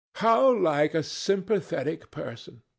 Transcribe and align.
How 0.15 0.51
like 0.51 0.95
a 0.95 1.03
sympathetic 1.03 2.09
person! 2.09 2.63